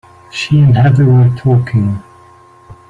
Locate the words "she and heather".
0.31-1.05